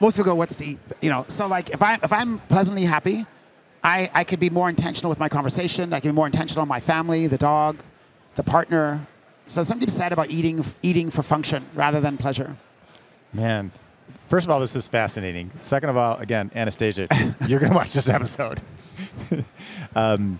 [0.00, 0.78] Most people go, what's to eat?
[1.00, 3.26] You know, so like if, I, if I'm pleasantly happy,
[3.84, 5.92] I, I could be more intentional with my conversation.
[5.92, 7.82] I can be more intentional on my family, the dog,
[8.36, 9.06] the partner.
[9.46, 12.56] So something said about eating, eating for function rather than pleasure.
[13.32, 13.72] Man,
[14.26, 15.50] first of all, this is fascinating.
[15.60, 17.08] Second of all, again, Anastasia,
[17.48, 18.62] you're going to watch this episode.
[19.94, 20.38] um,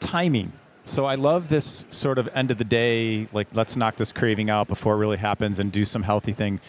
[0.00, 0.52] timing.
[0.84, 4.48] So I love this sort of end of the day, like let's knock this craving
[4.48, 6.60] out before it really happens and do some healthy thing.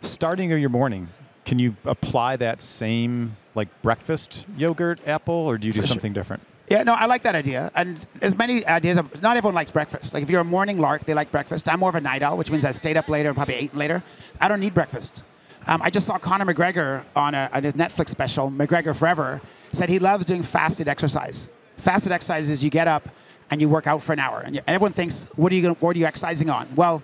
[0.00, 1.08] Starting of your morning,
[1.44, 5.86] can you apply that same like breakfast yogurt apple, or do you do sure.
[5.86, 6.42] something different?
[6.70, 7.70] Yeah, no, I like that idea.
[7.74, 10.12] And as many ideas, not everyone likes breakfast.
[10.12, 11.68] Like if you're a morning lark, they like breakfast.
[11.68, 13.74] I'm more of a night owl, which means I stayed up later and probably ate
[13.74, 14.02] later.
[14.40, 15.22] I don't need breakfast.
[15.66, 19.40] Um, I just saw Conor McGregor on, a, on his Netflix special, McGregor Forever,
[19.72, 21.50] said he loves doing fasted exercise.
[21.76, 23.08] Fasted exercise is you get up
[23.50, 25.62] and you work out for an hour, and, you, and everyone thinks, what are you
[25.62, 26.68] gonna, what are you exercising on?
[26.74, 27.02] Well,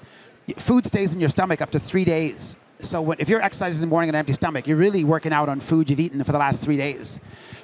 [0.56, 2.58] food stays in your stomach up to three days.
[2.80, 5.32] So when, if you're exercising in the morning on an empty stomach, you're really working
[5.32, 7.20] out on food you've eaten for the last three days.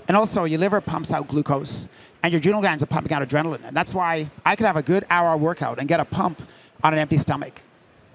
[0.09, 1.89] And also, your liver pumps out glucose,
[2.23, 3.65] and your adrenal glands are pumping out adrenaline.
[3.65, 6.43] And that's why I could have a good hour workout and get a pump
[6.83, 7.63] on an empty stomach.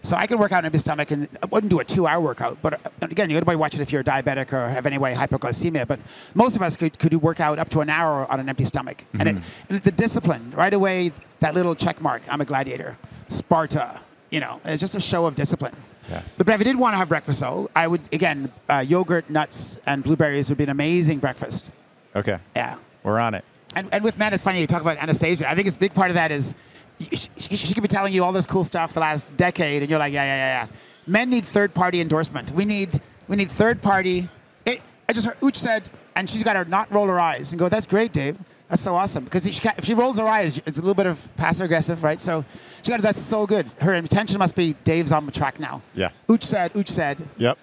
[0.02, 2.22] So I can work out on an empty stomach, and I wouldn't do a two-hour
[2.22, 2.60] workout.
[2.62, 5.88] But uh, again, you gotta watch it if you're diabetic or have any way hypoglycemia.
[5.88, 6.00] But
[6.34, 8.66] most of us could, could do work out up to an hour on an empty
[8.66, 9.04] stomach.
[9.18, 12.98] And, it, and the discipline, right away, that little check mark, I'm a gladiator.
[13.28, 15.74] Sparta, you know, it's just a show of discipline.
[16.10, 16.22] Yeah.
[16.38, 19.30] But, but if I did want to have breakfast, though, I would, again, uh, yogurt,
[19.30, 21.72] nuts, and blueberries would be an amazing breakfast.
[22.16, 22.38] Okay.
[22.56, 22.78] Yeah.
[23.04, 23.44] We're on it.
[23.76, 25.50] And, and with men, it's funny you talk about Anastasia.
[25.50, 26.56] I think it's a big part of that is
[27.00, 29.90] she, she, she could be telling you all this cool stuff the last decade, and
[29.90, 30.68] you're like, yeah, yeah, yeah, yeah.
[31.08, 32.52] Men need third party endorsement.
[32.52, 34.30] We need we need third party.
[34.66, 37.60] It, I just heard Uch said, and she's got to not roll her eyes and
[37.60, 38.40] go, that's great, Dave.
[38.76, 39.24] That's so awesome.
[39.24, 42.20] Because she, if she rolls her eyes, it's a little bit of passive aggressive, right?
[42.20, 42.44] So
[42.84, 43.04] she got it.
[43.04, 43.72] that's so good.
[43.80, 45.82] Her intention must be Dave's on the track now.
[45.94, 46.10] Yeah.
[46.28, 47.58] Ooch said, Ooch said, Yep.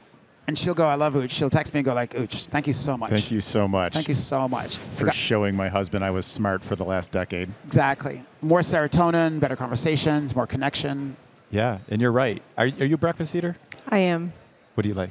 [0.46, 1.29] and she'll go, I love Ooch.
[1.29, 3.11] She'll text me and go like, Ooch, thank you so much.
[3.11, 3.92] Thank you so much.
[3.92, 4.79] Thank you so much.
[4.79, 7.51] for showing my husband I was smart for the last decade.
[7.64, 8.22] Exactly.
[8.40, 11.14] More serotonin, better conversations, more connection.
[11.51, 12.42] Yeah, and you're right.
[12.57, 13.55] Are, are you a breakfast eater?
[13.87, 14.33] I am.
[14.77, 15.11] What do you like?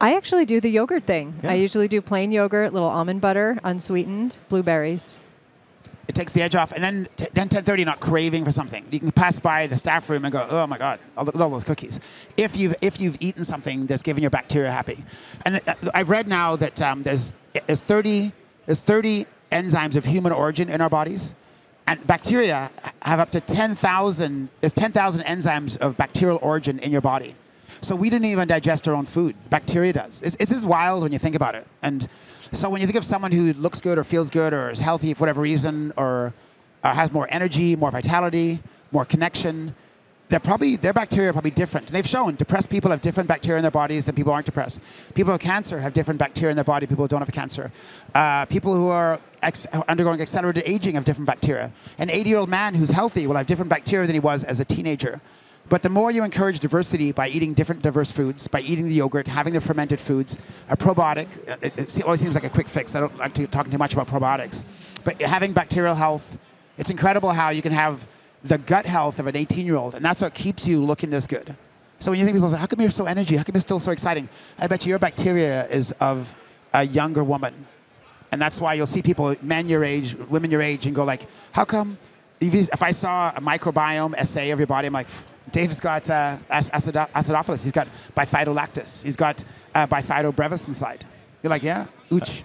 [0.00, 1.38] I actually do the yogurt thing.
[1.42, 1.50] Yeah.
[1.50, 5.20] I usually do plain yogurt, little almond butter, unsweetened, blueberries.
[6.08, 8.84] It takes the edge off, and then t- then 10:30, not craving for something.
[8.90, 11.50] You can pass by the staff room and go, "Oh my God, look at all
[11.50, 12.00] those cookies."
[12.36, 15.04] If you've if you've eaten something that's given your bacteria happy,
[15.46, 17.32] and uh, I've read now that um, there's
[17.66, 18.32] there's 30
[18.66, 21.34] there's 30 enzymes of human origin in our bodies,
[21.86, 22.70] and bacteria
[23.02, 27.36] have up to 10,000 there's 10,000 enzymes of bacterial origin in your body.
[27.82, 29.34] So we didn't even digest our own food.
[29.48, 30.22] Bacteria does.
[30.22, 31.66] It's, it's just wild when you think about it.
[31.82, 32.06] And
[32.52, 35.14] so when you think of someone who looks good or feels good or is healthy
[35.14, 36.34] for whatever reason or
[36.82, 38.60] uh, has more energy, more vitality,
[38.92, 39.74] more connection,
[40.30, 41.88] they're probably their bacteria are probably different.
[41.88, 44.80] And they've shown depressed people have different bacteria in their bodies than people aren't depressed.
[45.14, 46.86] People with cancer have different bacteria in their body.
[46.86, 47.72] People who don't have cancer.
[48.14, 51.72] Uh, people who are ex- undergoing accelerated aging have different bacteria.
[51.98, 55.20] An 80-year-old man who's healthy will have different bacteria than he was as a teenager.
[55.70, 59.28] But the more you encourage diversity by eating different diverse foods, by eating the yogurt,
[59.28, 60.36] having the fermented foods,
[60.68, 62.96] a probiotic, uh, it, always seems like a quick fix.
[62.96, 64.64] I don't like to talking too much about probiotics.
[65.04, 66.40] But having bacterial health,
[66.76, 68.08] it's incredible how you can have
[68.42, 71.56] the gut health of an 18-year-old, and that's what keeps you looking this good.
[72.00, 73.36] So when you think people say, how come you're so energy?
[73.36, 74.28] How come you're still so exciting?
[74.58, 76.34] I bet you your bacteria is of
[76.72, 77.54] a younger woman.
[78.32, 81.28] And that's why you'll see people, men your age, women your age, and go like,
[81.52, 81.96] how come?
[82.40, 85.08] If I saw a microbiome essay of your body, I'm like,
[85.52, 87.62] Dave's got uh, ac- acidophilus.
[87.62, 89.02] He's got bifidolactis.
[89.02, 89.42] He's got
[89.74, 91.04] uh, bifidobrevis inside.
[91.42, 92.42] You're like, yeah, ooch.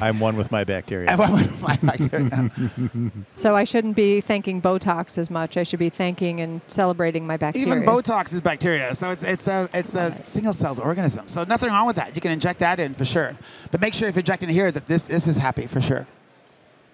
[0.00, 1.10] I'm one with my bacteria.
[1.10, 2.50] I want my bacteria.
[3.34, 5.56] So I shouldn't be thanking Botox as much.
[5.56, 7.66] I should be thanking and celebrating my bacteria.
[7.66, 11.28] Even Botox is bacteria, so it's it's a it's a single-celled organism.
[11.28, 12.14] So nothing wrong with that.
[12.14, 13.36] You can inject that in for sure,
[13.70, 16.06] but make sure if you're injecting here that this this is happy for sure.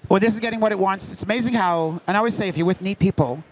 [0.08, 1.12] Well, this is getting what it wants.
[1.12, 3.42] It's amazing how, and I always say if you're with neat people,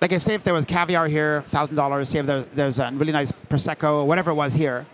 [0.00, 2.08] like I say if there was caviar here, thousand dollars.
[2.08, 4.86] Say if there, there's a really nice prosecco or whatever it was here.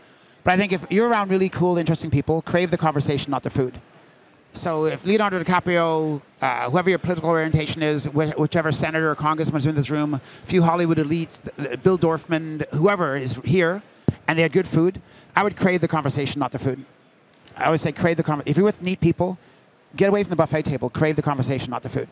[0.45, 3.51] But I think if you're around really cool, interesting people, crave the conversation, not the
[3.51, 3.81] food.
[4.55, 9.59] So if Leonardo DiCaprio, uh, whoever your political orientation is, wh- whichever senator or congressman
[9.59, 13.83] is in this room, a few Hollywood elites, th- Bill Dorfman, whoever is here,
[14.29, 15.01] and they had good food,
[15.35, 16.85] I would crave the conversation, not the food.
[17.57, 18.51] I always say crave the conversation.
[18.51, 19.39] If you're with neat people,
[19.97, 20.91] get away from the buffet table.
[20.91, 22.09] Crave the conversation, not the food.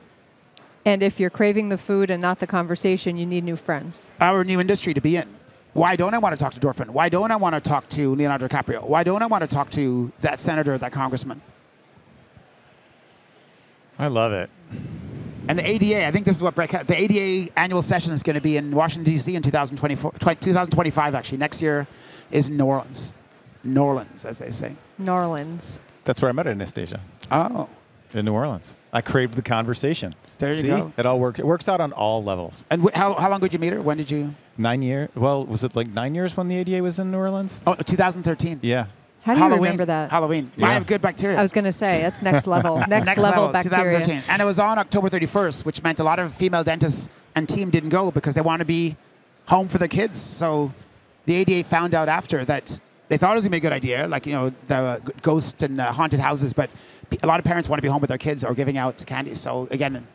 [0.84, 4.10] And if you're craving the food and not the conversation, you need new friends.
[4.20, 5.28] Our new industry to be in.
[5.72, 6.90] Why don't I want to talk to Dorfman?
[6.90, 8.82] Why don't I want to talk to Leonardo DiCaprio?
[8.86, 11.40] Why don't I want to talk to that senator, that congressman?
[13.98, 14.50] I love it.
[15.48, 18.34] And the ADA, I think this is what Brett, the ADA annual session is going
[18.34, 19.34] to be in Washington, D.C.
[19.34, 21.38] in 2024, 2025, actually.
[21.38, 21.86] Next year
[22.30, 23.14] is New Orleans.
[23.64, 24.74] New Orleans, as they say.
[24.98, 25.80] New Orleans.
[26.04, 27.68] That's where I met Anastasia Oh,
[28.14, 28.74] in New Orleans.
[28.92, 30.14] I craved the conversation.
[30.40, 30.66] There you See?
[30.68, 30.92] go.
[30.96, 31.38] It all works.
[31.38, 32.64] It works out on all levels.
[32.70, 33.80] and wh- how, how long did you meet her?
[33.80, 34.34] When did you?
[34.58, 35.08] Nine year.
[35.14, 37.60] Well, was it like nine years when the ADA was in New Orleans?
[37.66, 38.60] Oh, 2013.
[38.62, 38.86] Yeah.
[39.22, 39.58] How do Halloween.
[39.58, 40.10] you remember that?
[40.10, 40.50] Halloween.
[40.56, 40.68] Yeah.
[40.68, 41.38] I have good bacteria.
[41.38, 42.78] I was going to say that's next level.
[42.88, 43.98] Next, level, bacteria.
[43.98, 44.22] 2013.
[44.32, 47.68] And it was on October 31st, which meant a lot of female dentists and team
[47.70, 48.96] didn't go because they want to be
[49.46, 50.18] home for their kids.
[50.18, 50.72] So
[51.26, 53.72] the ADA found out after that they thought it was going to be a good
[53.72, 56.70] idea, like, you know, the ghosts and uh, haunted houses, but
[57.22, 59.34] a lot of parents want to be home with their kids or giving out candy.
[59.34, 60.06] So again,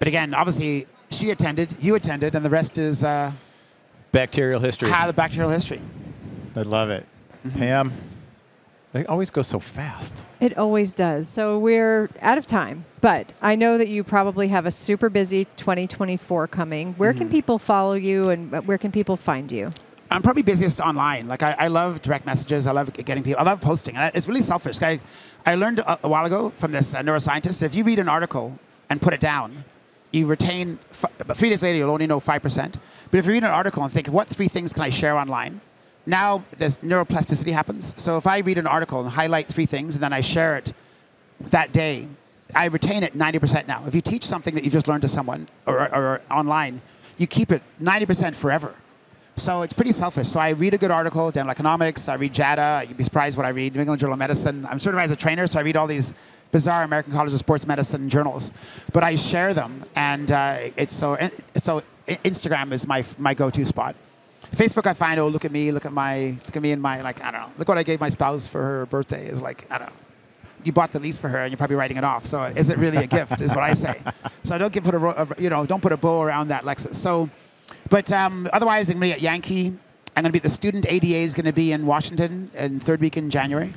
[0.00, 3.30] but again, obviously she attended, you attended, and the rest is uh,
[4.12, 4.90] Bacterial history.
[4.90, 5.80] how the bacterial history.
[6.56, 7.06] I love it.
[7.54, 7.92] Pam,
[8.92, 10.26] they always go so fast.
[10.40, 11.28] It always does.
[11.28, 15.44] So we're out of time, but I know that you probably have a super busy
[15.56, 16.94] 2024 coming.
[16.94, 19.70] Where can people follow you and where can people find you?
[20.10, 21.28] I'm probably busiest online.
[21.28, 22.66] Like I, I love direct messages.
[22.66, 23.38] I love getting people.
[23.40, 23.94] I love posting.
[23.94, 24.82] And I- it's really selfish.
[24.82, 24.98] I,
[25.46, 27.62] I learned a, a while ago from this uh, neuroscientist.
[27.62, 28.58] If you read an article
[28.90, 29.64] and put it down,
[30.10, 30.78] you retain.
[31.18, 32.78] But three days later, you'll only know five percent.
[33.10, 35.60] But if you read an article and think, what three things can I share online?
[36.06, 38.00] Now there's neuroplasticity happens.
[38.00, 40.72] So if I read an article and highlight three things and then I share it
[41.40, 42.08] that day,
[42.54, 43.84] I retain it 90% now.
[43.86, 46.80] If you teach something that you've just learned to someone or, or, or online,
[47.18, 48.74] you keep it 90% forever.
[49.36, 50.28] So it's pretty selfish.
[50.28, 53.46] So I read a good article, dental economics, I read JADA, you'd be surprised what
[53.46, 54.66] I read, New England Journal of Medicine.
[54.68, 56.14] I'm certified as a trainer, so I read all these
[56.50, 58.52] bizarre American College of Sports Medicine journals.
[58.92, 61.16] But I share them, and uh, it's so,
[61.56, 63.94] so Instagram is my, my go-to spot.
[64.52, 67.02] Facebook, I find, oh, look at me, look at my, look at me and my,
[67.02, 69.70] like, I don't know, look what I gave my spouse for her birthday is like,
[69.70, 69.94] I don't know.
[70.62, 72.26] You bought the lease for her, and you're probably writing it off.
[72.26, 73.40] So, is it really a gift?
[73.40, 74.00] Is what I say.
[74.42, 76.96] So, don't get put a, you know, don't put a bow around that Lexus.
[76.96, 77.30] So,
[77.88, 79.66] but um, otherwise, I'm going to be at Yankee.
[80.16, 83.00] I'm going to be the student ADA is going to be in Washington in third
[83.00, 83.72] week in January.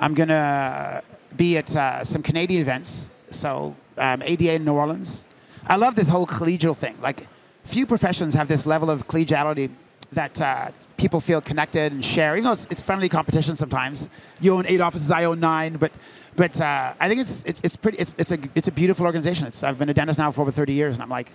[0.00, 1.02] I'm going to
[1.36, 3.10] be at uh, some Canadian events.
[3.30, 5.28] So um, ADA in New Orleans.
[5.66, 6.96] I love this whole collegial thing.
[7.00, 7.26] Like,
[7.64, 9.70] few professions have this level of collegiality
[10.12, 12.34] that uh, people feel connected and share.
[12.34, 14.10] Even though it's, it's friendly competition sometimes.
[14.40, 15.92] You own eight offices, I own nine, but
[16.34, 17.98] but uh, I think it's it's it's pretty.
[17.98, 19.46] It's it's a it's a beautiful organization.
[19.46, 21.30] It's I've been a dentist now for over 30 years, and I'm like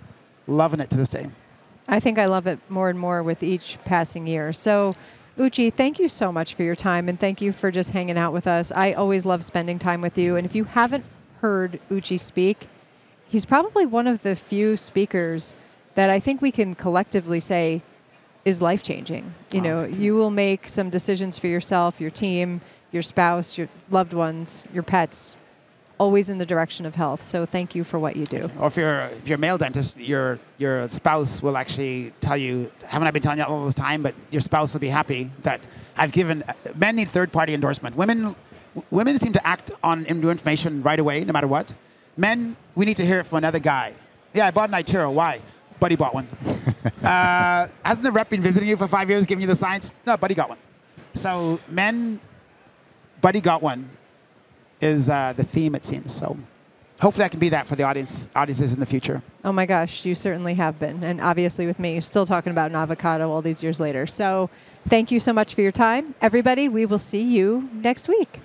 [0.46, 1.28] loving it to this day.
[1.86, 4.52] I think I love it more and more with each passing year.
[4.52, 4.92] So,
[5.38, 8.32] Uche, thank you so much for your time and thank you for just hanging out
[8.32, 8.72] with us.
[8.72, 10.34] I always love spending time with you.
[10.34, 11.04] And if you haven't
[11.40, 12.66] heard Uche speak,
[13.24, 15.54] he's probably one of the few speakers
[15.94, 17.82] that I think we can collectively say
[18.44, 19.32] is life changing.
[19.52, 24.14] You know, you will make some decisions for yourself, your team, your spouse, your loved
[24.14, 25.36] ones, your pets,
[25.98, 27.22] always in the direction of health.
[27.22, 28.50] So, thank you for what you do.
[28.58, 32.70] Or if you're if you're a male dentist, your your spouse will actually tell you.
[32.86, 34.02] Haven't I been telling you all this time?
[34.02, 35.60] But your spouse will be happy that
[35.96, 36.44] I've given.
[36.76, 37.96] Men need third party endorsement.
[37.96, 38.34] Women
[38.90, 41.74] women seem to act on new information right away, no matter what.
[42.16, 43.92] Men, we need to hear it from another guy.
[44.34, 45.12] Yeah, I bought an iTero.
[45.12, 45.40] Why?
[45.80, 46.26] Buddy bought one.
[47.04, 49.92] uh, hasn't the rep been visiting you for five years, giving you the science?
[50.06, 50.58] No, Buddy got one.
[51.14, 52.20] So men,
[53.20, 53.88] Buddy got one
[54.80, 56.12] is uh, the theme it seems.
[56.12, 56.36] So
[57.00, 59.22] hopefully I can be that for the audience audiences in the future.
[59.44, 61.04] Oh my gosh, you certainly have been.
[61.04, 64.06] And obviously, with me, still talking about an avocado all these years later.
[64.06, 64.50] So,
[64.88, 66.14] thank you so much for your time.
[66.20, 68.40] Everybody, we will see you next week.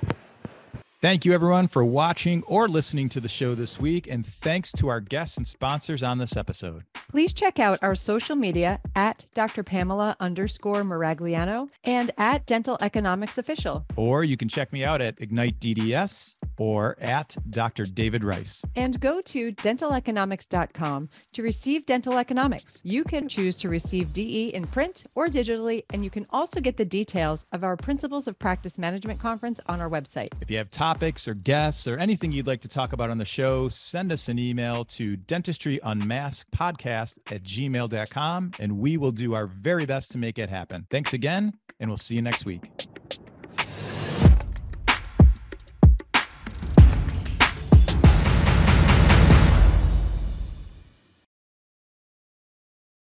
[1.04, 4.08] Thank you, everyone, for watching or listening to the show this week.
[4.10, 6.84] And thanks to our guests and sponsors on this episode.
[7.10, 9.64] Please check out our social media at Dr.
[9.64, 13.86] Pamela underscore Maragliano and at Dental Economics Official.
[13.98, 17.84] Or you can check me out at Ignite DDS or at Dr.
[17.84, 18.64] David Rice.
[18.78, 22.80] And go to dentaleconomics.com to receive dental economics.
[22.84, 26.78] You can choose to receive DE in print or digitally, and you can also get
[26.78, 30.30] the details of our Principles of Practice Management conference on our website.
[30.42, 33.26] If you have topics or guests or anything you'd like to talk about on the
[33.26, 39.48] show, send us an email to dentistryunmasked podcast at gmail.com and we will do our
[39.48, 40.86] very best to make it happen.
[40.92, 42.70] Thanks again, and we'll see you next week.